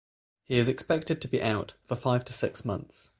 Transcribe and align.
He 0.45 0.57
is 0.57 0.67
expected 0.67 1.21
to 1.21 1.27
be 1.27 1.43
out 1.43 1.75
for 1.85 1.95
five 1.95 2.25
to 2.25 2.33
six 2.33 2.65
months. 2.65 3.09